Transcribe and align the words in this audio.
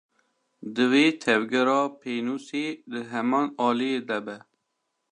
Divê 0.75 1.05
tevgera 1.23 1.81
pênûsê 1.99 2.65
di 2.91 3.01
heman 3.11 3.47
aliyî 3.67 3.99
de 4.07 4.19
be. 4.25 4.37